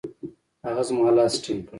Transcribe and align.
هغه 0.65 0.81
زما 0.87 1.07
لاس 1.17 1.33
ټینګ 1.43 1.61
کړ. 1.65 1.69